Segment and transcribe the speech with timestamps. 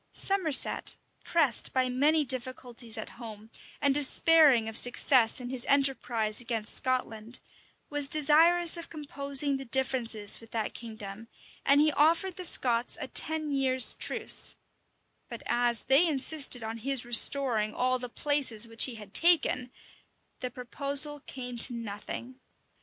[0.13, 6.73] Somerset, pressed by many difficulties at home and despairing of success in his enterprise against
[6.73, 7.39] Scotland,
[7.87, 11.27] was desirous of composing the differences with that kingdom,
[11.63, 14.55] and he offered the Scots a ten years' truce;
[15.29, 19.71] but as they insisted on his restoring all the places which he had taken,
[20.39, 22.39] the proposal came to nothing.